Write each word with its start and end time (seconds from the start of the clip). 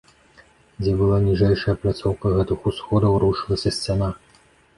Дзе 0.81 0.93
была 1.01 1.19
ніжэйшая 1.25 1.75
пляцоўка 1.83 2.33
гэтых 2.39 2.65
усходаў, 2.73 3.19
рушылася 3.27 3.69
сцяна. 3.79 4.11